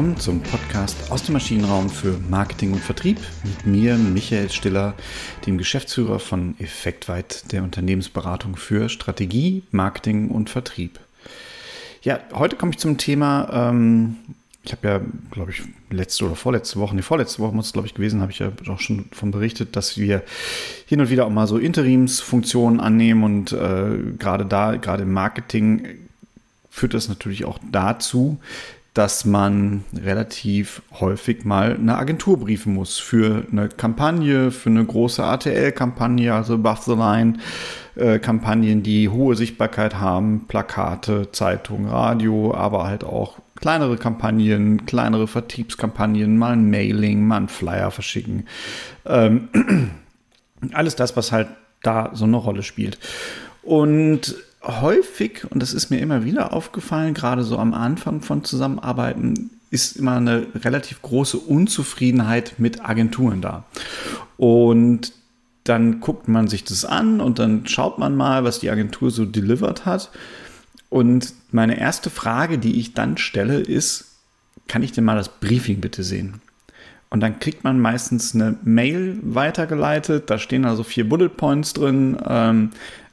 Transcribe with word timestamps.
willkommen 0.00 0.18
zum 0.18 0.40
Podcast 0.40 1.12
aus 1.12 1.24
dem 1.24 1.34
Maschinenraum 1.34 1.90
für 1.90 2.18
Marketing 2.30 2.72
und 2.72 2.82
Vertrieb 2.82 3.18
mit 3.44 3.66
mir, 3.66 3.98
Michael 3.98 4.48
Stiller, 4.48 4.94
dem 5.44 5.58
Geschäftsführer 5.58 6.18
von 6.18 6.54
Effektweit, 6.58 7.52
der 7.52 7.62
Unternehmensberatung 7.62 8.56
für 8.56 8.88
Strategie, 8.88 9.62
Marketing 9.72 10.30
und 10.30 10.48
Vertrieb. 10.48 11.00
Ja, 12.00 12.18
heute 12.32 12.56
komme 12.56 12.72
ich 12.72 12.78
zum 12.78 12.96
Thema, 12.96 13.50
ähm, 13.52 14.16
ich 14.62 14.72
habe 14.72 14.88
ja, 14.88 15.00
glaube 15.32 15.50
ich, 15.50 15.64
letzte 15.90 16.24
oder 16.24 16.34
vorletzte 16.34 16.80
Woche, 16.80 16.96
die 16.96 17.02
vorletzte 17.02 17.40
Woche 17.40 17.54
muss 17.54 17.66
es, 17.66 17.74
glaube 17.74 17.86
ich, 17.86 17.92
gewesen, 17.92 18.22
habe 18.22 18.32
ich 18.32 18.38
ja 18.38 18.52
auch 18.68 18.80
schon 18.80 19.04
davon 19.10 19.32
berichtet, 19.32 19.76
dass 19.76 19.98
wir 19.98 20.22
hin 20.86 21.02
und 21.02 21.10
wieder 21.10 21.26
auch 21.26 21.30
mal 21.30 21.46
so 21.46 21.58
Interimsfunktionen 21.58 22.80
annehmen 22.80 23.22
und 23.22 23.52
äh, 23.52 23.98
gerade 24.18 24.46
da, 24.46 24.76
gerade 24.76 25.02
im 25.02 25.12
Marketing 25.12 25.86
führt 26.70 26.94
das 26.94 27.10
natürlich 27.10 27.44
auch 27.44 27.58
dazu, 27.70 28.38
dass 28.94 29.24
man 29.24 29.84
relativ 29.94 30.82
häufig 30.98 31.44
mal 31.44 31.74
eine 31.74 31.96
Agentur 31.96 32.38
briefen 32.38 32.74
muss 32.74 32.98
für 32.98 33.46
eine 33.50 33.68
Kampagne, 33.68 34.50
für 34.50 34.70
eine 34.70 34.84
große 34.84 35.22
ATL-Kampagne, 35.22 36.34
also 36.34 36.54
Above 36.54 36.80
the 36.84 36.94
Line. 36.94 37.34
Äh, 37.96 38.18
Kampagnen, 38.18 38.82
die 38.82 39.08
hohe 39.08 39.34
Sichtbarkeit 39.34 39.96
haben, 39.96 40.46
Plakate, 40.46 41.32
Zeitung, 41.32 41.88
Radio, 41.88 42.54
aber 42.54 42.84
halt 42.86 43.04
auch 43.04 43.38
kleinere 43.56 43.96
Kampagnen, 43.96 44.86
kleinere 44.86 45.26
Vertriebskampagnen, 45.26 46.38
mal 46.38 46.52
ein 46.52 46.70
Mailing, 46.70 47.26
mal 47.26 47.42
ein 47.42 47.48
Flyer 47.48 47.90
verschicken. 47.90 48.46
Ähm, 49.04 49.48
alles 50.72 50.96
das, 50.96 51.16
was 51.16 51.32
halt 51.32 51.48
da 51.82 52.10
so 52.14 52.24
eine 52.24 52.36
Rolle 52.36 52.62
spielt. 52.62 52.98
Und 53.62 54.36
häufig, 54.62 55.46
und 55.50 55.62
das 55.62 55.72
ist 55.72 55.90
mir 55.90 55.98
immer 55.98 56.24
wieder 56.24 56.52
aufgefallen, 56.52 57.14
gerade 57.14 57.42
so 57.42 57.58
am 57.58 57.74
Anfang 57.74 58.20
von 58.20 58.44
Zusammenarbeiten, 58.44 59.50
ist 59.70 59.96
immer 59.96 60.16
eine 60.16 60.46
relativ 60.54 61.00
große 61.02 61.38
Unzufriedenheit 61.38 62.54
mit 62.58 62.84
Agenturen 62.84 63.40
da. 63.40 63.64
Und 64.36 65.12
dann 65.64 66.00
guckt 66.00 66.26
man 66.26 66.48
sich 66.48 66.64
das 66.64 66.84
an 66.84 67.20
und 67.20 67.38
dann 67.38 67.66
schaut 67.66 67.98
man 67.98 68.16
mal, 68.16 68.44
was 68.44 68.60
die 68.60 68.70
Agentur 68.70 69.10
so 69.10 69.24
delivered 69.24 69.86
hat. 69.86 70.10
Und 70.88 71.34
meine 71.52 71.78
erste 71.78 72.10
Frage, 72.10 72.58
die 72.58 72.80
ich 72.80 72.94
dann 72.94 73.16
stelle, 73.16 73.60
ist, 73.60 74.16
kann 74.66 74.82
ich 74.82 74.92
denn 74.92 75.04
mal 75.04 75.16
das 75.16 75.28
Briefing 75.28 75.80
bitte 75.80 76.02
sehen? 76.02 76.40
Und 77.10 77.20
dann 77.20 77.40
kriegt 77.40 77.64
man 77.64 77.80
meistens 77.80 78.34
eine 78.34 78.56
Mail 78.62 79.18
weitergeleitet, 79.22 80.30
da 80.30 80.38
stehen 80.38 80.64
also 80.64 80.84
vier 80.84 81.08
Bullet 81.08 81.28
Points 81.28 81.72
drin, 81.72 82.16
ähm, 82.26 82.70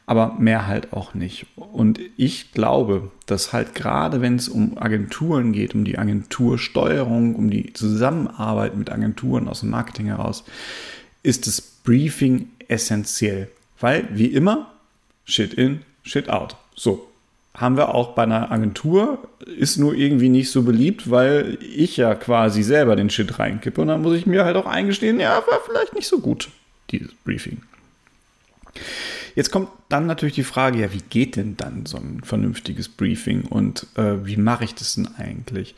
aber 0.08 0.36
mehr 0.40 0.66
halt 0.66 0.94
auch 0.94 1.14
nicht. 1.14 1.46
Und 1.56 2.00
ich 2.16 2.54
glaube, 2.54 3.12
dass 3.26 3.52
halt 3.54 3.76
gerade 3.76 4.22
wenn 4.22 4.38
es 4.38 4.48
um 4.48 4.78
Agenturen 4.78 5.52
geht, 5.52 5.76
um 5.76 5.84
die 5.84 6.00
Agentursteuerung, 6.00 7.36
um 7.36 7.50
die 7.52 7.74
Zusammenarbeit 7.74 8.76
mit 8.76 8.90
Agenturen 8.90 9.50
aus 9.50 9.60
dem 9.60 9.70
Marketing 9.70 10.08
heraus, 10.08 10.46
ist 11.24 11.46
das 11.46 11.62
Briefing 11.62 12.50
essentiell. 12.70 13.50
Weil, 13.80 14.08
wie 14.12 14.28
immer, 14.28 14.72
Shit 15.26 15.54
in, 15.54 15.82
Shit 16.04 16.30
out. 16.30 16.56
So, 16.74 17.10
haben 17.54 17.76
wir 17.76 17.94
auch 17.94 18.16
bei 18.16 18.24
einer 18.24 18.50
Agentur, 18.50 19.28
ist 19.46 19.78
nur 19.78 19.94
irgendwie 19.94 20.30
nicht 20.30 20.52
so 20.52 20.64
beliebt, 20.64 21.12
weil 21.12 21.58
ich 21.62 21.98
ja 21.98 22.16
quasi 22.16 22.64
selber 22.64 22.96
den 22.96 23.10
Shit 23.10 23.40
reinkippe 23.40 23.82
und 23.82 23.90
dann 23.90 24.04
muss 24.04 24.16
ich 24.16 24.26
mir 24.26 24.46
halt 24.46 24.56
auch 24.56 24.68
eingestehen, 24.68 25.20
ja, 25.20 25.36
war 25.36 25.60
vielleicht 25.66 25.94
nicht 25.94 26.08
so 26.08 26.20
gut, 26.20 26.48
dieses 26.92 27.14
Briefing. 27.26 27.62
Jetzt 29.38 29.52
kommt 29.52 29.70
dann 29.88 30.08
natürlich 30.08 30.34
die 30.34 30.44
Frage, 30.44 30.80
ja, 30.80 30.92
wie 30.92 31.04
geht 31.12 31.36
denn 31.36 31.58
dann 31.58 31.86
so 31.86 31.98
ein 31.98 32.22
vernünftiges 32.24 32.90
Briefing 32.90 33.44
und 33.44 33.86
äh, 33.96 34.26
wie 34.26 34.36
mache 34.36 34.64
ich 34.64 34.74
das 34.74 34.96
denn 34.96 35.10
eigentlich? 35.16 35.76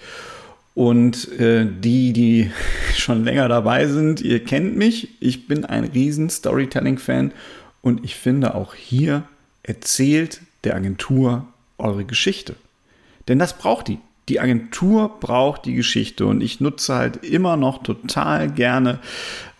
Und 0.75 1.29
äh, 1.37 1.67
die, 1.69 2.13
die 2.13 2.51
schon 2.95 3.25
länger 3.25 3.49
dabei 3.49 3.87
sind, 3.87 4.21
ihr 4.21 4.41
kennt 4.45 4.77
mich, 4.77 5.09
ich 5.19 5.49
bin 5.49 5.65
ein 5.65 5.83
riesen 5.83 6.29
Storytelling-Fan 6.29 7.33
und 7.81 8.05
ich 8.05 8.15
finde 8.15 8.55
auch 8.55 8.75
hier 8.75 9.23
erzählt 9.63 10.39
der 10.63 10.77
Agentur 10.77 11.45
eure 11.77 12.05
Geschichte. 12.05 12.55
Denn 13.27 13.39
das 13.39 13.57
braucht 13.57 13.89
die. 13.89 13.97
Die 14.29 14.39
Agentur 14.39 15.19
braucht 15.19 15.65
die 15.65 15.73
Geschichte 15.73 16.27
und 16.27 16.39
ich 16.39 16.61
nutze 16.61 16.95
halt 16.95 17.25
immer 17.25 17.57
noch 17.57 17.83
total 17.83 18.49
gerne 18.49 18.99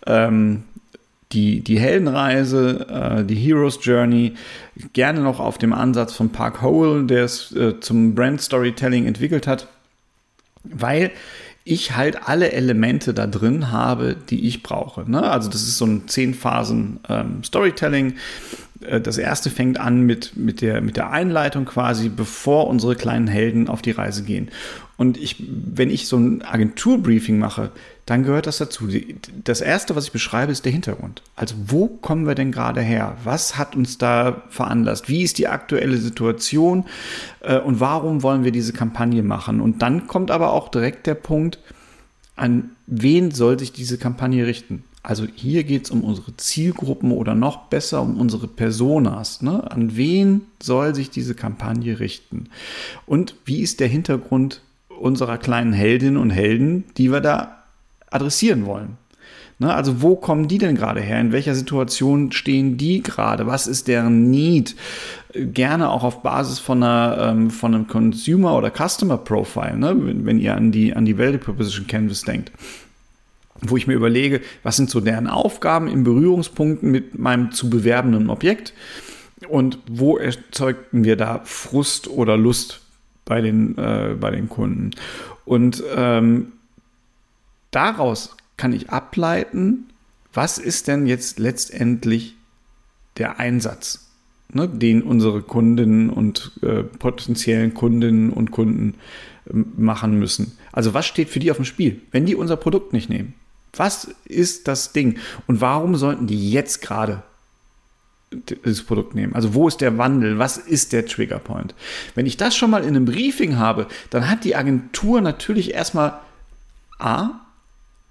ähm, 0.06 0.62
die, 1.32 1.60
die 1.60 1.78
Heldenreise, 1.78 2.86
äh, 2.88 3.24
die 3.24 3.36
Hero's 3.36 3.78
Journey, 3.82 4.34
gerne 4.92 5.20
noch 5.20 5.40
auf 5.40 5.58
dem 5.58 5.72
Ansatz 5.72 6.14
von 6.14 6.30
Park 6.30 6.62
Howell, 6.62 7.06
der 7.06 7.24
es 7.24 7.52
äh, 7.52 7.78
zum 7.80 8.14
Brand 8.14 8.40
Storytelling 8.40 9.06
entwickelt 9.06 9.46
hat, 9.46 9.68
weil 10.64 11.12
ich 11.64 11.94
halt 11.94 12.28
alle 12.28 12.52
Elemente 12.52 13.14
da 13.14 13.26
drin 13.26 13.70
habe, 13.70 14.16
die 14.28 14.46
ich 14.46 14.62
brauche. 14.62 15.08
Ne? 15.08 15.22
Also 15.22 15.48
das 15.50 15.62
ist 15.62 15.78
so 15.78 15.86
ein 15.86 16.08
zehn 16.08 16.34
Phasen 16.34 17.00
ähm, 17.08 17.44
Storytelling. 17.44 18.14
Äh, 18.80 19.00
das 19.00 19.18
erste 19.18 19.50
fängt 19.50 19.78
an 19.78 20.02
mit, 20.02 20.36
mit, 20.36 20.62
der, 20.62 20.80
mit 20.80 20.96
der 20.96 21.10
Einleitung 21.10 21.66
quasi, 21.66 22.08
bevor 22.08 22.66
unsere 22.66 22.96
kleinen 22.96 23.28
Helden 23.28 23.68
auf 23.68 23.82
die 23.82 23.90
Reise 23.92 24.24
gehen. 24.24 24.48
Und 25.00 25.16
ich, 25.16 25.36
wenn 25.48 25.88
ich 25.88 26.08
so 26.08 26.18
ein 26.18 26.42
Agenturbriefing 26.42 27.38
mache, 27.38 27.72
dann 28.04 28.22
gehört 28.22 28.46
das 28.46 28.58
dazu. 28.58 28.86
Das 29.44 29.62
erste, 29.62 29.96
was 29.96 30.04
ich 30.04 30.12
beschreibe, 30.12 30.52
ist 30.52 30.66
der 30.66 30.72
Hintergrund. 30.72 31.22
Also 31.36 31.54
wo 31.68 31.86
kommen 31.86 32.26
wir 32.26 32.34
denn 32.34 32.52
gerade 32.52 32.82
her? 32.82 33.16
Was 33.24 33.56
hat 33.56 33.74
uns 33.74 33.96
da 33.96 34.42
veranlasst? 34.50 35.08
Wie 35.08 35.22
ist 35.22 35.38
die 35.38 35.48
aktuelle 35.48 35.96
Situation? 35.96 36.84
Äh, 37.40 37.60
und 37.60 37.80
warum 37.80 38.22
wollen 38.22 38.44
wir 38.44 38.52
diese 38.52 38.74
Kampagne 38.74 39.22
machen? 39.22 39.62
Und 39.62 39.80
dann 39.80 40.06
kommt 40.06 40.30
aber 40.30 40.52
auch 40.52 40.68
direkt 40.68 41.06
der 41.06 41.14
Punkt, 41.14 41.58
an 42.36 42.72
wen 42.86 43.30
soll 43.30 43.58
sich 43.58 43.72
diese 43.72 43.96
Kampagne 43.96 44.46
richten? 44.46 44.84
Also 45.02 45.26
hier 45.34 45.64
geht 45.64 45.86
es 45.86 45.90
um 45.90 46.04
unsere 46.04 46.36
Zielgruppen 46.36 47.12
oder 47.12 47.34
noch 47.34 47.68
besser 47.68 48.02
um 48.02 48.20
unsere 48.20 48.48
Personas. 48.48 49.40
Ne? 49.40 49.70
An 49.72 49.96
wen 49.96 50.42
soll 50.62 50.94
sich 50.94 51.08
diese 51.08 51.34
Kampagne 51.34 52.00
richten? 52.00 52.50
Und 53.06 53.34
wie 53.46 53.62
ist 53.62 53.80
der 53.80 53.88
Hintergrund 53.88 54.60
unserer 55.00 55.38
kleinen 55.38 55.72
Heldinnen 55.72 56.16
und 56.16 56.30
Helden, 56.30 56.84
die 56.96 57.10
wir 57.12 57.20
da 57.20 57.62
adressieren 58.10 58.66
wollen. 58.66 58.98
Ne, 59.58 59.74
also 59.74 60.00
wo 60.00 60.16
kommen 60.16 60.48
die 60.48 60.56
denn 60.56 60.74
gerade 60.74 61.02
her? 61.02 61.20
In 61.20 61.32
welcher 61.32 61.54
Situation 61.54 62.32
stehen 62.32 62.78
die 62.78 63.02
gerade? 63.02 63.46
Was 63.46 63.66
ist 63.66 63.88
deren 63.88 64.30
Need? 64.30 64.74
Gerne 65.34 65.90
auch 65.90 66.02
auf 66.02 66.22
Basis 66.22 66.58
von, 66.58 66.82
einer, 66.82 67.18
ähm, 67.30 67.50
von 67.50 67.74
einem 67.74 67.86
Consumer- 67.86 68.56
oder 68.56 68.70
Customer-Profile, 68.70 69.76
ne? 69.76 69.94
wenn, 69.98 70.24
wenn 70.24 70.38
ihr 70.38 70.56
an 70.56 70.72
die, 70.72 70.96
an 70.96 71.04
die 71.04 71.18
Value 71.18 71.38
Proposition 71.38 71.86
Canvas 71.86 72.22
denkt 72.22 72.52
wo 73.62 73.76
ich 73.76 73.86
mir 73.86 73.92
überlege, 73.92 74.40
was 74.62 74.76
sind 74.76 74.88
so 74.88 75.00
deren 75.00 75.26
Aufgaben 75.26 75.88
in 75.88 76.02
Berührungspunkten 76.02 76.90
mit 76.90 77.18
meinem 77.18 77.52
zu 77.52 77.68
bewerbenden 77.68 78.30
Objekt 78.30 78.72
und 79.48 79.78
wo 79.86 80.16
erzeugten 80.16 81.04
wir 81.04 81.16
da 81.16 81.42
Frust 81.44 82.08
oder 82.08 82.36
Lust 82.36 82.80
bei 83.30 83.40
den, 83.40 83.78
äh, 83.78 84.16
bei 84.18 84.32
den 84.32 84.48
Kunden. 84.48 84.90
Und 85.44 85.84
ähm, 85.94 86.50
daraus 87.70 88.36
kann 88.56 88.72
ich 88.72 88.90
ableiten, 88.90 89.88
was 90.32 90.58
ist 90.58 90.88
denn 90.88 91.06
jetzt 91.06 91.38
letztendlich 91.38 92.34
der 93.18 93.38
Einsatz, 93.38 94.10
ne, 94.52 94.68
den 94.68 95.02
unsere 95.02 95.42
Kundinnen 95.42 96.10
und 96.10 96.50
äh, 96.62 96.82
potenziellen 96.82 97.72
Kundinnen 97.72 98.30
und 98.30 98.50
Kunden 98.50 98.94
äh, 99.46 99.52
machen 99.76 100.18
müssen. 100.18 100.58
Also 100.72 100.92
was 100.92 101.06
steht 101.06 101.28
für 101.28 101.38
die 101.38 101.52
auf 101.52 101.56
dem 101.56 101.64
Spiel, 101.64 102.00
wenn 102.10 102.26
die 102.26 102.34
unser 102.34 102.56
Produkt 102.56 102.92
nicht 102.92 103.08
nehmen? 103.08 103.34
Was 103.76 104.12
ist 104.24 104.66
das 104.66 104.92
Ding? 104.92 105.18
Und 105.46 105.60
warum 105.60 105.94
sollten 105.94 106.26
die 106.26 106.50
jetzt 106.50 106.82
gerade 106.82 107.22
das 108.62 108.82
Produkt 108.82 109.14
nehmen. 109.14 109.34
Also 109.34 109.54
wo 109.54 109.66
ist 109.66 109.80
der 109.80 109.98
Wandel? 109.98 110.38
Was 110.38 110.56
ist 110.56 110.92
der 110.92 111.06
Triggerpoint? 111.06 111.74
Wenn 112.14 112.26
ich 112.26 112.36
das 112.36 112.56
schon 112.56 112.70
mal 112.70 112.82
in 112.82 112.90
einem 112.90 113.04
Briefing 113.04 113.56
habe, 113.56 113.86
dann 114.10 114.30
hat 114.30 114.44
die 114.44 114.54
Agentur 114.54 115.20
natürlich 115.20 115.74
erstmal 115.74 116.20
A, 116.98 117.30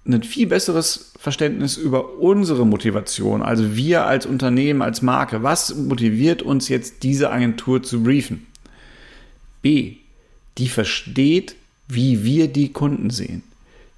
ein 0.06 0.22
viel 0.22 0.46
besseres 0.46 1.12
Verständnis 1.18 1.76
über 1.76 2.18
unsere 2.18 2.66
Motivation, 2.66 3.42
also 3.42 3.76
wir 3.76 4.06
als 4.06 4.26
Unternehmen, 4.26 4.82
als 4.82 5.02
Marke. 5.02 5.42
Was 5.42 5.74
motiviert 5.74 6.42
uns 6.42 6.68
jetzt 6.68 7.02
diese 7.02 7.30
Agentur 7.30 7.82
zu 7.82 8.02
briefen? 8.02 8.46
B, 9.62 9.96
die 10.58 10.68
versteht, 10.68 11.54
wie 11.86 12.24
wir 12.24 12.48
die 12.48 12.72
Kunden 12.72 13.10
sehen. 13.10 13.42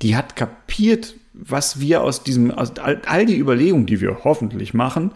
Die 0.02 0.16
hat 0.16 0.34
kapiert, 0.34 1.14
was 1.32 1.80
wir 1.80 2.02
aus 2.02 2.24
diesem, 2.24 2.50
aus 2.50 2.76
all, 2.78 3.00
all 3.06 3.24
die 3.24 3.38
Überlegungen, 3.38 3.86
die 3.86 4.00
wir 4.00 4.24
hoffentlich 4.24 4.74
machen, 4.74 5.12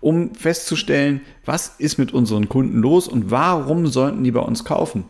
um 0.00 0.34
festzustellen, 0.34 1.20
was 1.44 1.74
ist 1.78 1.98
mit 1.98 2.12
unseren 2.12 2.48
Kunden 2.48 2.80
los 2.80 3.08
und 3.08 3.30
warum 3.30 3.86
sollten 3.86 4.24
die 4.24 4.30
bei 4.30 4.40
uns 4.40 4.64
kaufen? 4.64 5.04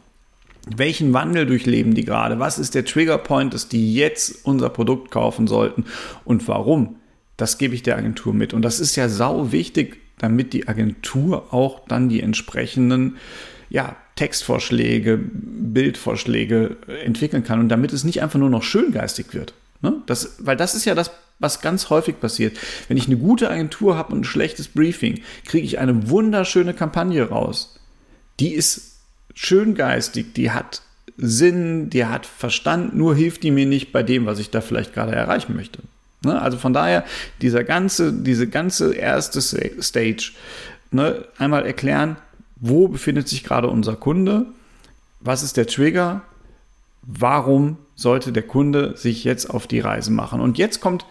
Welchen 0.76 1.12
Wandel 1.12 1.46
durchleben 1.46 1.94
die 1.94 2.04
gerade? 2.04 2.38
Was 2.38 2.58
ist 2.58 2.74
der 2.74 2.84
Triggerpoint, 2.84 3.54
dass 3.54 3.68
die 3.68 3.94
jetzt 3.94 4.44
unser 4.44 4.68
Produkt 4.68 5.10
kaufen 5.10 5.46
sollten 5.46 5.84
und 6.24 6.46
warum? 6.48 6.96
Das 7.36 7.58
gebe 7.58 7.74
ich 7.74 7.82
der 7.82 7.96
Agentur 7.96 8.34
mit. 8.34 8.52
Und 8.52 8.62
das 8.62 8.80
ist 8.80 8.96
ja 8.96 9.08
sau 9.08 9.52
wichtig, 9.52 10.00
damit 10.18 10.52
die 10.52 10.68
Agentur 10.68 11.54
auch 11.54 11.86
dann 11.86 12.08
die 12.08 12.20
entsprechenden 12.20 13.16
ja, 13.70 13.96
Textvorschläge, 14.16 15.18
Bildvorschläge 15.18 16.76
entwickeln 17.04 17.44
kann 17.44 17.60
und 17.60 17.68
damit 17.68 17.92
es 17.92 18.04
nicht 18.04 18.22
einfach 18.22 18.38
nur 18.38 18.50
noch 18.50 18.62
schöngeistig 18.62 19.32
wird. 19.32 19.54
Ne? 19.80 20.02
Das, 20.06 20.36
weil 20.40 20.56
das 20.56 20.74
ist 20.74 20.84
ja 20.84 20.94
das, 20.94 21.12
was 21.38 21.60
ganz 21.60 21.90
häufig 21.90 22.20
passiert. 22.20 22.56
Wenn 22.88 22.96
ich 22.96 23.06
eine 23.06 23.16
gute 23.16 23.50
Agentur 23.50 23.96
habe 23.96 24.12
und 24.12 24.20
ein 24.20 24.24
schlechtes 24.24 24.68
Briefing, 24.68 25.20
kriege 25.46 25.64
ich 25.64 25.78
eine 25.78 26.08
wunderschöne 26.08 26.74
Kampagne 26.74 27.28
raus. 27.28 27.78
Die 28.40 28.54
ist 28.54 28.96
schöngeistig, 29.34 30.34
die 30.34 30.50
hat 30.50 30.82
Sinn, 31.16 31.90
die 31.90 32.04
hat 32.06 32.26
Verstand, 32.26 32.94
nur 32.94 33.14
hilft 33.14 33.42
die 33.42 33.50
mir 33.50 33.66
nicht 33.66 33.92
bei 33.92 34.02
dem, 34.02 34.26
was 34.26 34.38
ich 34.38 34.50
da 34.50 34.60
vielleicht 34.60 34.94
gerade 34.94 35.12
erreichen 35.12 35.56
möchte. 35.56 35.82
Ne? 36.24 36.40
Also 36.40 36.58
von 36.58 36.72
daher, 36.72 37.04
dieser 37.42 37.64
ganze, 37.64 38.12
diese 38.12 38.48
ganze 38.48 38.94
erste 38.94 39.40
Stage, 39.40 40.32
ne, 40.90 41.24
einmal 41.38 41.66
erklären, 41.66 42.16
wo 42.56 42.88
befindet 42.88 43.28
sich 43.28 43.44
gerade 43.44 43.68
unser 43.68 43.96
Kunde, 43.96 44.46
was 45.20 45.42
ist 45.42 45.56
der 45.56 45.66
Trigger, 45.66 46.22
warum 47.02 47.78
sollte 47.94 48.32
der 48.32 48.44
Kunde 48.44 48.96
sich 48.96 49.24
jetzt 49.24 49.50
auf 49.50 49.66
die 49.66 49.80
Reise 49.80 50.12
machen. 50.12 50.40
Und 50.40 50.58
jetzt 50.58 50.80
kommt 50.80 51.04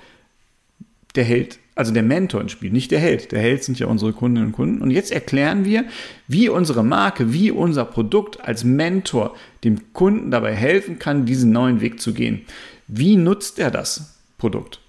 der 1.17 1.25
Held, 1.25 1.59
also 1.75 1.91
der 1.93 2.03
Mentor 2.03 2.41
ins 2.41 2.51
Spiel, 2.51 2.71
nicht 2.71 2.91
der 2.91 2.99
Held. 2.99 3.31
Der 3.31 3.39
Held 3.39 3.63
sind 3.63 3.79
ja 3.79 3.87
unsere 3.87 4.13
Kundinnen 4.13 4.49
und 4.49 4.53
Kunden. 4.53 4.81
Und 4.81 4.91
jetzt 4.91 5.11
erklären 5.11 5.65
wir, 5.65 5.85
wie 6.27 6.49
unsere 6.49 6.83
Marke, 6.83 7.33
wie 7.33 7.51
unser 7.51 7.85
Produkt 7.85 8.41
als 8.41 8.63
Mentor 8.63 9.35
dem 9.63 9.93
Kunden 9.93 10.31
dabei 10.31 10.55
helfen 10.55 10.99
kann, 10.99 11.25
diesen 11.25 11.51
neuen 11.51 11.81
Weg 11.81 11.99
zu 11.99 12.13
gehen. 12.13 12.41
Wie 12.87 13.15
nutzt 13.15 13.59
er 13.59 13.71
das 13.71 14.17
Produkt? 14.37 14.79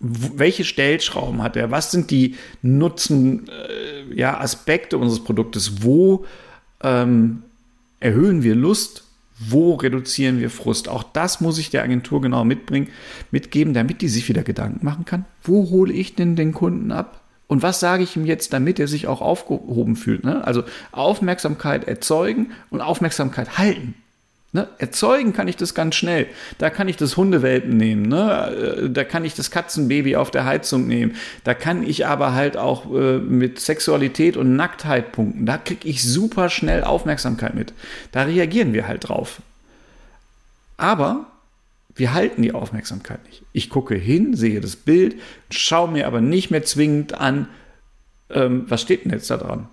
welche 0.00 0.64
Stellschrauben 0.64 1.42
hat 1.42 1.56
er? 1.56 1.70
Was 1.70 1.90
sind 1.90 2.10
die 2.10 2.36
Nutzen, 2.62 3.48
äh, 3.48 4.14
ja, 4.14 4.38
Aspekte 4.38 4.96
unseres 4.96 5.24
Produktes? 5.24 5.82
Wo 5.82 6.24
ähm, 6.82 7.42
erhöhen 8.00 8.42
wir 8.42 8.54
Lust? 8.54 9.04
Wo 9.38 9.74
reduzieren 9.74 10.40
wir 10.40 10.50
Frust? 10.50 10.88
Auch 10.88 11.02
das 11.02 11.40
muss 11.40 11.58
ich 11.58 11.70
der 11.70 11.82
Agentur 11.82 12.20
genau 12.20 12.44
mitbringen, 12.44 12.88
mitgeben, 13.30 13.74
damit 13.74 14.02
die 14.02 14.08
sich 14.08 14.28
wieder 14.28 14.42
Gedanken 14.42 14.84
machen 14.84 15.04
kann. 15.04 15.24
Wo 15.42 15.70
hole 15.70 15.92
ich 15.92 16.14
denn 16.14 16.36
den 16.36 16.52
Kunden 16.52 16.90
ab? 16.90 17.22
Und 17.46 17.62
was 17.62 17.80
sage 17.80 18.02
ich 18.02 18.14
ihm 18.16 18.26
jetzt, 18.26 18.52
damit 18.52 18.78
er 18.78 18.88
sich 18.88 19.06
auch 19.06 19.22
aufgehoben 19.22 19.96
fühlt? 19.96 20.24
Ne? 20.24 20.44
Also 20.44 20.64
Aufmerksamkeit 20.92 21.88
erzeugen 21.88 22.52
und 22.70 22.80
Aufmerksamkeit 22.80 23.56
halten. 23.58 23.94
Ne? 24.52 24.66
Erzeugen 24.78 25.34
kann 25.34 25.46
ich 25.46 25.56
das 25.56 25.74
ganz 25.74 25.94
schnell. 25.94 26.26
Da 26.56 26.70
kann 26.70 26.88
ich 26.88 26.96
das 26.96 27.18
Hundewelpen 27.18 27.76
nehmen. 27.76 28.02
Ne? 28.02 28.86
Äh, 28.86 28.90
da 28.90 29.04
kann 29.04 29.24
ich 29.26 29.34
das 29.34 29.50
Katzenbaby 29.50 30.16
auf 30.16 30.30
der 30.30 30.46
Heizung 30.46 30.86
nehmen. 30.86 31.16
Da 31.44 31.52
kann 31.52 31.82
ich 31.82 32.06
aber 32.06 32.32
halt 32.32 32.56
auch 32.56 32.92
äh, 32.94 33.18
mit 33.18 33.60
Sexualität 33.60 34.38
und 34.38 34.56
Nacktheit 34.56 35.12
punkten. 35.12 35.44
Da 35.44 35.58
kriege 35.58 35.86
ich 35.86 36.02
super 36.02 36.48
schnell 36.48 36.82
Aufmerksamkeit 36.82 37.54
mit. 37.54 37.74
Da 38.12 38.22
reagieren 38.22 38.72
wir 38.72 38.88
halt 38.88 39.08
drauf. 39.08 39.42
Aber 40.78 41.26
wir 41.94 42.14
halten 42.14 42.40
die 42.40 42.52
Aufmerksamkeit 42.52 43.22
nicht. 43.26 43.42
Ich 43.52 43.68
gucke 43.68 43.96
hin, 43.96 44.34
sehe 44.34 44.60
das 44.60 44.76
Bild, 44.76 45.16
schaue 45.50 45.90
mir 45.90 46.06
aber 46.06 46.22
nicht 46.22 46.50
mehr 46.50 46.64
zwingend 46.64 47.12
an, 47.12 47.48
ähm, 48.30 48.64
was 48.68 48.80
steht 48.80 49.04
denn 49.04 49.12
jetzt 49.12 49.30
da 49.30 49.36
dran? 49.36 49.68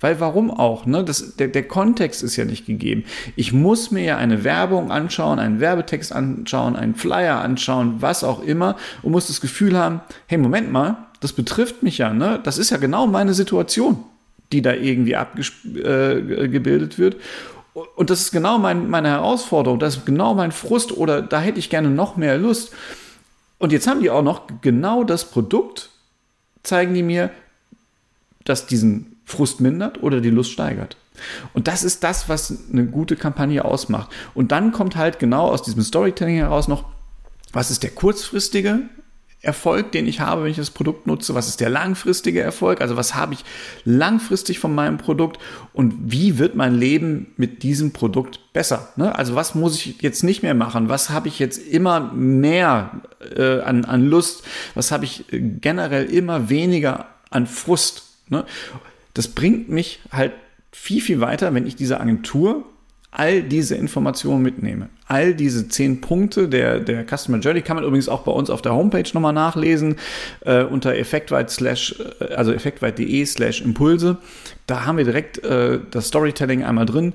Weil 0.00 0.20
warum 0.20 0.50
auch? 0.50 0.86
Ne? 0.86 1.02
Das, 1.02 1.36
der, 1.36 1.48
der 1.48 1.66
Kontext 1.66 2.22
ist 2.22 2.36
ja 2.36 2.44
nicht 2.44 2.66
gegeben. 2.66 3.04
Ich 3.34 3.52
muss 3.52 3.90
mir 3.90 4.04
ja 4.04 4.16
eine 4.16 4.44
Werbung 4.44 4.92
anschauen, 4.92 5.38
einen 5.38 5.60
Werbetext 5.60 6.12
anschauen, 6.12 6.76
einen 6.76 6.94
Flyer 6.94 7.40
anschauen, 7.40 7.96
was 7.98 8.22
auch 8.22 8.40
immer 8.42 8.76
und 9.02 9.12
muss 9.12 9.26
das 9.26 9.40
Gefühl 9.40 9.76
haben, 9.76 10.00
hey, 10.26 10.38
Moment 10.38 10.70
mal, 10.70 11.08
das 11.20 11.32
betrifft 11.32 11.82
mich 11.82 11.98
ja, 11.98 12.12
ne? 12.12 12.38
Das 12.44 12.58
ist 12.58 12.70
ja 12.70 12.76
genau 12.76 13.08
meine 13.08 13.34
Situation, 13.34 14.04
die 14.52 14.62
da 14.62 14.72
irgendwie 14.72 15.16
abgebildet 15.16 16.94
äh, 16.94 16.98
wird. 16.98 17.16
Und 17.96 18.10
das 18.10 18.20
ist 18.20 18.30
genau 18.30 18.58
mein, 18.58 18.88
meine 18.88 19.08
Herausforderung, 19.08 19.78
das 19.78 19.96
ist 19.96 20.06
genau 20.06 20.34
mein 20.34 20.52
Frust 20.52 20.96
oder 20.96 21.22
da 21.22 21.40
hätte 21.40 21.58
ich 21.58 21.70
gerne 21.70 21.90
noch 21.90 22.16
mehr 22.16 22.38
Lust. 22.38 22.72
Und 23.58 23.72
jetzt 23.72 23.88
haben 23.88 24.00
die 24.00 24.10
auch 24.10 24.22
noch 24.22 24.42
genau 24.62 25.02
das 25.02 25.24
Produkt, 25.24 25.90
zeigen 26.62 26.94
die 26.94 27.02
mir, 27.02 27.30
das 28.44 28.66
diesen 28.66 29.17
Frust 29.28 29.60
mindert 29.60 30.02
oder 30.02 30.20
die 30.20 30.30
Lust 30.30 30.50
steigert. 30.50 30.96
Und 31.52 31.68
das 31.68 31.84
ist 31.84 32.02
das, 32.02 32.28
was 32.28 32.56
eine 32.72 32.86
gute 32.86 33.14
Kampagne 33.14 33.64
ausmacht. 33.64 34.10
Und 34.34 34.52
dann 34.52 34.72
kommt 34.72 34.96
halt 34.96 35.18
genau 35.18 35.48
aus 35.48 35.62
diesem 35.62 35.82
Storytelling 35.82 36.36
heraus 36.36 36.66
noch, 36.66 36.84
was 37.52 37.70
ist 37.70 37.82
der 37.82 37.90
kurzfristige 37.90 38.80
Erfolg, 39.40 39.92
den 39.92 40.06
ich 40.06 40.20
habe, 40.20 40.42
wenn 40.42 40.50
ich 40.50 40.56
das 40.56 40.70
Produkt 40.70 41.06
nutze? 41.06 41.34
Was 41.34 41.46
ist 41.46 41.60
der 41.60 41.68
langfristige 41.68 42.40
Erfolg? 42.40 42.80
Also 42.80 42.96
was 42.96 43.14
habe 43.14 43.34
ich 43.34 43.44
langfristig 43.84 44.58
von 44.58 44.74
meinem 44.74 44.98
Produkt 44.98 45.38
und 45.72 45.94
wie 46.10 46.38
wird 46.38 46.56
mein 46.56 46.74
Leben 46.74 47.28
mit 47.36 47.62
diesem 47.62 47.92
Produkt 47.92 48.40
besser? 48.52 48.88
Ne? 48.96 49.14
Also 49.14 49.34
was 49.34 49.54
muss 49.54 49.76
ich 49.76 50.00
jetzt 50.02 50.24
nicht 50.24 50.42
mehr 50.42 50.54
machen? 50.54 50.88
Was 50.88 51.10
habe 51.10 51.28
ich 51.28 51.38
jetzt 51.38 51.58
immer 51.58 52.00
mehr 52.12 53.02
äh, 53.36 53.60
an, 53.60 53.84
an 53.84 54.06
Lust? 54.06 54.42
Was 54.74 54.90
habe 54.90 55.04
ich 55.04 55.26
generell 55.30 56.06
immer 56.06 56.48
weniger 56.48 57.06
an 57.30 57.46
Frust? 57.46 58.04
Ne? 58.30 58.44
Das 59.18 59.26
bringt 59.26 59.68
mich 59.68 59.98
halt 60.12 60.30
viel, 60.70 61.00
viel 61.00 61.20
weiter, 61.20 61.52
wenn 61.52 61.66
ich 61.66 61.74
diese 61.74 61.98
Agentur 61.98 62.64
all 63.10 63.42
diese 63.42 63.74
Informationen 63.74 64.44
mitnehme. 64.44 64.90
All 65.08 65.34
diese 65.34 65.68
zehn 65.68 66.00
Punkte 66.00 66.48
der, 66.48 66.78
der 66.78 67.04
Customer 67.04 67.38
Journey 67.38 67.62
kann 67.62 67.74
man 67.74 67.84
übrigens 67.84 68.08
auch 68.08 68.22
bei 68.22 68.30
uns 68.30 68.48
auf 68.48 68.62
der 68.62 68.74
Homepage 68.74 69.10
nochmal 69.12 69.32
nachlesen, 69.32 69.96
äh, 70.42 70.62
unter 70.62 70.94
äh, 70.94 71.00
also 71.00 72.52
effektweit.de 72.52 73.26
slash 73.26 73.60
Impulse. 73.60 74.18
Da 74.68 74.86
haben 74.86 74.98
wir 74.98 75.04
direkt 75.04 75.42
äh, 75.42 75.80
das 75.90 76.06
Storytelling 76.06 76.62
einmal 76.62 76.86
drin. 76.86 77.12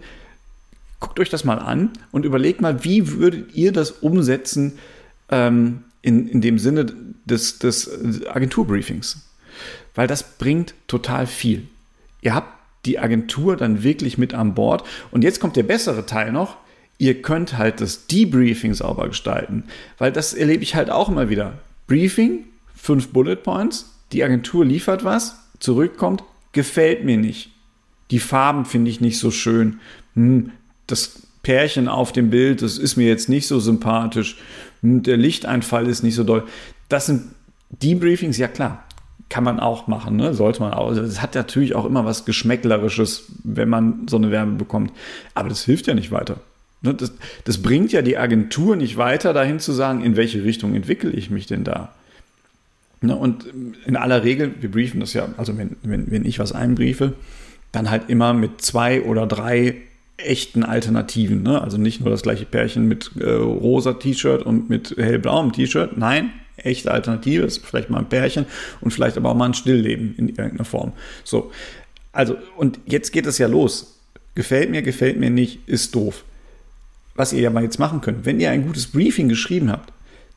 Guckt 1.00 1.22
euch 1.22 1.30
das 1.30 1.46
mal 1.46 1.58
an 1.58 1.92
und 2.12 2.26
überlegt 2.26 2.60
mal, 2.60 2.84
wie 2.84 3.14
würdet 3.14 3.56
ihr 3.56 3.72
das 3.72 3.92
umsetzen 3.92 4.74
ähm, 5.30 5.86
in, 6.02 6.28
in 6.28 6.42
dem 6.42 6.60
Sinne 6.60 6.86
des, 7.24 7.60
des 7.60 8.28
Agenturbriefings? 8.28 9.22
weil 9.96 10.08
das 10.08 10.24
bringt 10.38 10.74
total 10.88 11.28
viel. 11.28 11.68
Ihr 12.24 12.34
habt 12.34 12.48
die 12.86 13.00
Agentur 13.00 13.56
dann 13.56 13.84
wirklich 13.84 14.18
mit 14.18 14.34
an 14.34 14.56
Bord. 14.56 14.84
Und 15.12 15.24
jetzt 15.24 15.40
kommt 15.40 15.56
der 15.56 15.64
bessere 15.64 16.06
Teil 16.06 16.32
noch. 16.32 16.58
Ihr 16.98 17.22
könnt 17.22 17.58
halt 17.58 17.82
das 17.82 18.08
Debriefing 18.08 18.74
sauber 18.74 19.08
gestalten, 19.08 19.64
weil 19.98 20.12
das 20.12 20.34
erlebe 20.34 20.64
ich 20.64 20.76
halt 20.76 20.90
auch 20.90 21.10
immer 21.10 21.30
wieder. 21.30 21.54
Briefing, 21.88 22.46
fünf 22.76 23.10
Bullet 23.10 23.38
Points, 23.38 23.94
die 24.12 24.24
Agentur 24.24 24.64
liefert 24.64 25.04
was, 25.04 25.38
zurückkommt, 25.60 26.24
gefällt 26.52 27.04
mir 27.04 27.18
nicht. 27.18 27.50
Die 28.12 28.20
Farben 28.20 28.66
finde 28.66 28.92
ich 28.92 29.02
nicht 29.02 29.18
so 29.18 29.32
schön. 29.32 29.80
Hm, 30.14 30.52
das 30.88 31.24
Pärchen 31.42 31.88
auf 31.88 32.12
dem 32.12 32.30
Bild, 32.30 32.62
das 32.62 32.78
ist 32.78 32.96
mir 32.96 33.08
jetzt 33.08 33.28
nicht 33.28 33.48
so 33.48 33.60
sympathisch. 33.60 34.38
Hm, 34.82 35.04
der 35.04 35.18
Lichteinfall 35.18 35.88
ist 35.88 36.04
nicht 36.04 36.16
so 36.16 36.24
doll. 36.24 36.44
Das 36.90 37.08
sind 37.08 37.32
Debriefings, 37.82 38.38
ja 38.38 38.48
klar 38.48 38.83
kann 39.30 39.44
man 39.44 39.60
auch 39.60 39.88
machen, 39.88 40.16
ne? 40.16 40.34
sollte 40.34 40.62
man 40.62 40.74
auch. 40.74 40.90
Also 40.90 41.02
es 41.02 41.22
hat 41.22 41.36
natürlich 41.36 41.76
auch 41.76 41.86
immer 41.86 42.06
was 42.06 42.26
Geschmäcklerisches, 42.26 43.26
wenn 43.44 43.70
man 43.70 44.08
so 44.08 44.18
eine 44.18 44.32
Wärme 44.32 44.58
bekommt. 44.58 44.92
Aber 45.34 45.50
das 45.50 45.64
hilft 45.66 45.88
ja 45.88 45.94
nicht 45.94 46.12
weiter. 46.12 46.38
Ne? 46.82 46.94
Das, 46.94 47.14
das 47.46 47.62
bringt 47.62 47.92
ja 47.92 48.02
die 48.02 48.18
Agentur 48.18 48.76
nicht 48.76 48.98
weiter, 48.98 49.34
dahin 49.34 49.60
zu 49.60 49.72
sagen, 49.72 50.04
in 50.04 50.16
welche 50.16 50.44
Richtung 50.44 50.76
entwickle 50.76 51.10
ich 51.12 51.30
mich 51.30 51.48
denn 51.48 51.64
da. 51.64 51.94
Ne? 53.02 53.16
Und 53.16 53.46
in 53.86 53.96
aller 53.96 54.24
Regel, 54.24 54.54
wir 54.60 54.70
briefen 54.70 55.00
das 55.00 55.14
ja, 55.14 55.30
also 55.38 55.58
wenn, 55.58 55.78
wenn, 55.82 56.12
wenn 56.12 56.26
ich 56.26 56.40
was 56.40 56.52
einbriefe, 56.52 57.14
dann 57.72 57.90
halt 57.90 58.10
immer 58.10 58.34
mit 58.34 58.62
zwei 58.62 59.02
oder 59.02 59.26
drei 59.26 59.76
echten 60.18 60.64
Alternativen. 60.64 61.42
Ne? 61.42 61.62
Also 61.62 61.78
nicht 61.78 62.02
nur 62.02 62.10
das 62.12 62.22
gleiche 62.22 62.46
Pärchen 62.46 62.88
mit 62.88 63.12
äh, 63.20 63.32
rosa 63.32 63.94
T-Shirt 63.94 64.44
und 64.44 64.70
mit 64.70 64.96
hellblauem 64.98 65.52
T-Shirt. 65.52 65.98
Nein, 65.98 66.32
echte 66.58 66.92
Alternative, 66.92 67.44
ist 67.44 67.66
vielleicht 67.66 67.90
mal 67.90 68.00
ein 68.00 68.10
Pärchen 68.10 68.46
und 68.82 68.92
vielleicht 68.92 69.18
aber 69.18 69.30
auch 69.30 69.36
mal 69.36 69.46
ein 69.46 69.54
Stillleben 69.54 70.16
in 70.18 70.30
irgendeiner 70.30 70.66
Form. 70.66 70.94
So, 71.24 71.52
also, 72.12 72.38
und 72.58 72.80
jetzt 72.86 73.12
geht 73.12 73.26
es 73.26 73.38
ja 73.38 73.48
los. 73.48 74.00
Gefällt 74.36 74.70
mir, 74.70 74.82
gefällt 74.82 75.20
mir 75.20 75.30
nicht, 75.30 75.68
ist 75.68 75.96
doof. 75.96 76.24
Was 77.16 77.34
ihr 77.34 77.42
ja 77.42 77.50
mal 77.50 77.64
jetzt 77.64 77.80
machen 77.80 78.02
könnt, 78.02 78.26
wenn 78.26 78.40
ihr 78.40 78.50
ein 78.50 78.66
gutes 78.66 78.88
Briefing 78.88 79.30
geschrieben 79.30 79.72
habt, 79.72 79.94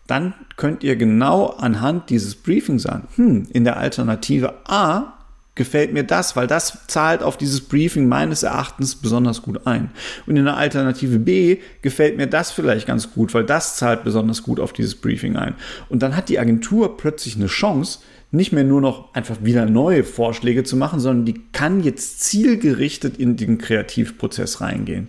dann 0.07 0.35
könnt 0.57 0.85
ihr 0.85 0.97
genau 0.97 1.47
anhand 1.47 2.11
dieses 2.11 2.35
Briefings 2.35 2.83
sagen, 2.83 3.09
hm, 3.17 3.49
in 3.53 3.65
der 3.65 3.77
Alternative 3.77 4.55
A 4.67 5.16
gefällt 5.57 5.93
mir 5.93 6.05
das, 6.05 6.37
weil 6.37 6.47
das 6.47 6.87
zahlt 6.87 7.23
auf 7.23 7.37
dieses 7.37 7.63
Briefing 7.63 8.07
meines 8.07 8.45
Erachtens 8.45 8.95
besonders 8.95 9.43
gut 9.43 9.67
ein. 9.67 9.91
Und 10.27 10.37
in 10.37 10.45
der 10.45 10.57
Alternative 10.57 11.19
B 11.19 11.59
gefällt 11.83 12.17
mir 12.17 12.29
das 12.29 12.53
vielleicht 12.53 12.87
ganz 12.87 13.13
gut, 13.13 13.35
weil 13.35 13.45
das 13.45 13.77
zahlt 13.77 14.05
besonders 14.05 14.45
gut 14.45 14.61
auf 14.61 14.73
dieses 14.73 14.95
Briefing 14.95 15.37
ein. 15.37 15.55
Und 15.89 16.03
dann 16.03 16.15
hat 16.15 16.29
die 16.29 16.39
Agentur 16.39 16.97
plötzlich 16.97 17.37
eine 17.37 17.47
Chance, 17.47 18.01
nicht 18.31 18.53
mehr 18.53 18.65
nur 18.65 18.81
noch 18.81 19.15
einfach 19.15 19.39
wieder 19.43 19.67
neue 19.67 20.05
Vorschläge 20.05 20.63
zu 20.63 20.77
machen, 20.77 21.01
sondern 21.01 21.25
die 21.25 21.41
kann 21.53 21.83
jetzt 21.83 22.21
zielgerichtet 22.21 23.17
in 23.17 23.37
den 23.37 23.59
Kreativprozess 23.59 24.61
reingehen. 24.61 25.09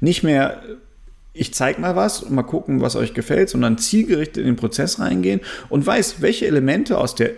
Nicht 0.00 0.22
mehr 0.22 0.60
ich 1.38 1.52
zeige 1.52 1.82
mal 1.82 1.94
was 1.94 2.22
und 2.22 2.32
mal 2.32 2.42
gucken, 2.44 2.80
was 2.80 2.96
euch 2.96 3.12
gefällt, 3.12 3.50
sondern 3.50 3.76
zielgerichtet 3.76 4.38
in 4.38 4.46
den 4.46 4.56
Prozess 4.56 4.98
reingehen 4.98 5.40
und 5.68 5.86
weiß, 5.86 6.22
welche 6.22 6.46
Elemente 6.46 6.96
aus 6.96 7.14
der 7.14 7.32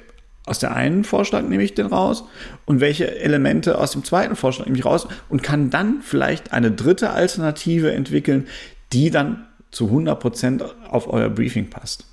aus 0.49 0.59
der 0.59 0.75
einen 0.75 1.05
Vorschlag 1.05 1.43
nehme 1.43 1.63
ich 1.63 1.75
den 1.75 1.87
raus 1.87 2.25
und 2.65 2.81
welche 2.81 3.19
Elemente 3.21 3.79
aus 3.79 3.93
dem 3.93 4.05
zweiten 4.05 4.37
Vorschlag 4.37 4.67
nehme 4.67 4.79
ich 4.79 4.85
raus 4.85 5.07
und 5.29 5.43
kann 5.43 5.71
dann 5.71 6.03
vielleicht 6.03 6.53
eine 6.53 6.71
dritte 6.71 7.11
Alternative 7.11 7.93
entwickeln, 7.93 8.47
die 8.93 9.11
dann 9.11 9.47
zu 9.71 9.87
100% 9.87 10.65
auf 10.89 11.13
euer 11.13 11.29
Briefing 11.29 11.71
passt. 11.71 12.07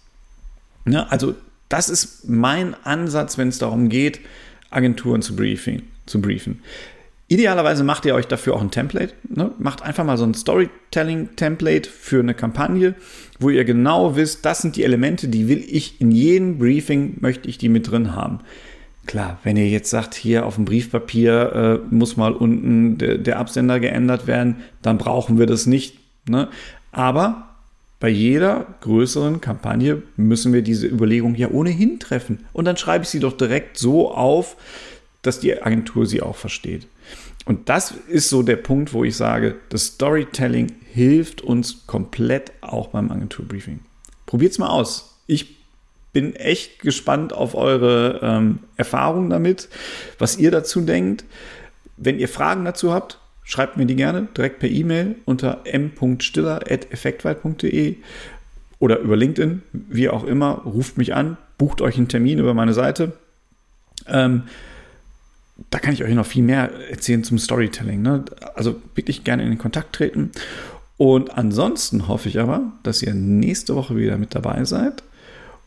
Ja, 0.85 1.07
also 1.09 1.35
das 1.69 1.89
ist 1.89 2.29
mein 2.29 2.75
Ansatz, 2.83 3.37
wenn 3.37 3.47
es 3.47 3.57
darum 3.57 3.89
geht, 3.89 4.19
Agenturen 4.69 5.21
zu, 5.21 5.35
briefing, 5.35 5.83
zu 6.05 6.21
briefen. 6.21 6.61
Idealerweise 7.27 7.83
macht 7.83 8.05
ihr 8.05 8.13
euch 8.13 8.27
dafür 8.27 8.53
auch 8.53 8.61
ein 8.61 8.69
Template. 8.69 9.13
Ne? 9.27 9.51
Macht 9.57 9.81
einfach 9.81 10.03
mal 10.03 10.17
so 10.17 10.25
ein 10.25 10.35
Storytelling-Template 10.35 11.89
für 11.89 12.19
eine 12.19 12.35
Kampagne, 12.35 12.93
wo 13.39 13.49
ihr 13.49 13.65
genau 13.65 14.15
wisst, 14.15 14.45
das 14.45 14.61
sind 14.61 14.75
die 14.75 14.83
Elemente, 14.83 15.27
die 15.27 15.47
will 15.47 15.63
ich 15.67 15.99
in 15.99 16.11
jedem 16.11 16.59
Briefing, 16.59 17.17
möchte 17.21 17.49
ich 17.49 17.57
die 17.57 17.69
mit 17.69 17.89
drin 17.89 18.15
haben. 18.15 18.41
Klar, 19.07 19.39
wenn 19.43 19.57
ihr 19.57 19.67
jetzt 19.67 19.89
sagt, 19.89 20.13
hier 20.13 20.45
auf 20.45 20.55
dem 20.55 20.65
Briefpapier 20.65 21.81
äh, 21.89 21.93
muss 21.93 22.15
mal 22.17 22.33
unten 22.33 22.97
de, 22.97 23.17
der 23.17 23.39
Absender 23.39 23.79
geändert 23.79 24.27
werden, 24.27 24.57
dann 24.83 24.97
brauchen 24.99 25.39
wir 25.39 25.47
das 25.47 25.65
nicht. 25.65 25.97
Ne? 26.27 26.47
Aber 26.91 27.55
bei 27.99 28.09
jeder 28.09 28.67
größeren 28.81 29.41
Kampagne 29.41 30.03
müssen 30.15 30.53
wir 30.53 30.61
diese 30.61 30.87
Überlegung 30.87 31.33
ja 31.35 31.49
ohnehin 31.49 31.99
treffen. 31.99 32.45
Und 32.53 32.65
dann 32.65 32.77
schreibe 32.77 33.03
ich 33.03 33.09
sie 33.09 33.19
doch 33.19 33.33
direkt 33.33 33.77
so 33.77 34.11
auf, 34.11 34.57
dass 35.25 35.39
die 35.39 35.61
Agentur 35.61 36.05
sie 36.05 36.21
auch 36.21 36.35
versteht. 36.35 36.87
Und 37.45 37.69
das 37.69 37.91
ist 37.91 38.29
so 38.29 38.43
der 38.43 38.55
Punkt, 38.55 38.93
wo 38.93 39.03
ich 39.03 39.15
sage, 39.15 39.55
das 39.69 39.85
Storytelling 39.85 40.73
hilft 40.91 41.41
uns 41.41 41.85
komplett 41.87 42.51
auch 42.61 42.87
beim 42.87 43.11
Agenturbriefing. 43.11 43.81
Probiert 44.25 44.53
es 44.53 44.57
mal 44.57 44.69
aus. 44.69 45.19
Ich 45.27 45.57
bin 46.11 46.35
echt 46.35 46.79
gespannt 46.79 47.33
auf 47.33 47.53
eure 47.55 48.19
ähm, 48.23 48.59
Erfahrungen 48.77 49.29
damit, 49.29 49.69
was 50.17 50.37
ihr 50.37 50.49
dazu 50.49 50.81
denkt. 50.81 51.25
Wenn 51.97 52.19
ihr 52.19 52.29
Fragen 52.29 52.65
dazu 52.65 52.93
habt, 52.93 53.19
schreibt 53.43 53.77
mir 53.77 53.85
die 53.85 53.95
gerne 53.95 54.27
direkt 54.35 54.57
per 54.59 54.69
E-Mail 54.69 55.17
unter 55.25 55.61
m.stiller.effektweit.de 55.65 57.97
oder 58.79 58.99
über 58.99 59.15
LinkedIn, 59.15 59.61
wie 59.71 60.09
auch 60.09 60.23
immer. 60.23 60.63
Ruft 60.65 60.97
mich 60.97 61.13
an, 61.13 61.37
bucht 61.57 61.81
euch 61.81 61.97
einen 61.97 62.07
Termin 62.07 62.39
über 62.39 62.53
meine 62.53 62.73
Seite. 62.73 63.13
Ähm, 64.07 64.43
da 65.69 65.79
kann 65.79 65.93
ich 65.93 66.03
euch 66.03 66.13
noch 66.13 66.25
viel 66.25 66.43
mehr 66.43 66.71
erzählen 66.89 67.23
zum 67.23 67.37
Storytelling. 67.37 68.01
Ne? 68.01 68.25
Also 68.55 68.81
wirklich 68.95 69.23
gerne 69.23 69.43
in 69.43 69.49
den 69.49 69.57
Kontakt 69.57 69.93
treten. 69.93 70.31
Und 70.97 71.37
ansonsten 71.37 72.07
hoffe 72.07 72.29
ich 72.29 72.39
aber, 72.39 72.73
dass 72.83 73.01
ihr 73.01 73.13
nächste 73.13 73.75
Woche 73.75 73.95
wieder 73.95 74.17
mit 74.17 74.35
dabei 74.35 74.63
seid 74.65 75.03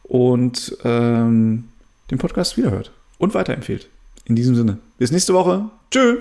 und 0.03 0.77
ähm, 0.85 1.65
den 2.11 2.19
Podcast 2.19 2.57
wiederhört 2.57 2.93
und 3.19 3.35
weiterempfehlt. 3.35 3.89
In 4.25 4.37
diesem 4.37 4.55
Sinne, 4.55 4.79
bis 4.99 5.11
nächste 5.11 5.35
Woche. 5.35 5.71
Tschüss. 5.91 6.19